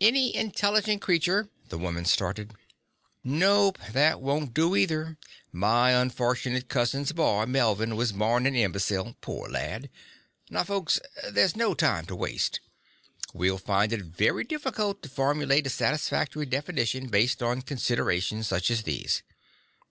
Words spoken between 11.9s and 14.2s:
to waste. We'll find it